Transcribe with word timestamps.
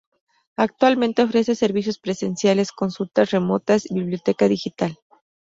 Actualmente 0.55 1.21
ofrece 1.21 1.53
servicios 1.53 1.99
presenciales, 1.99 2.71
consultas 2.71 3.29
remotas, 3.29 3.83
biblioteca 3.87 4.47
digital. 4.47 4.97